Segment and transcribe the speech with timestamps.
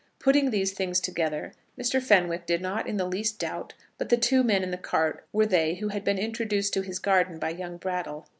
[0.17, 2.01] Putting these things together, Mr.
[2.01, 5.45] Fenwick did not in the least doubt but the two men in the cart were
[5.45, 8.25] they who had been introduced to his garden by young Brattle.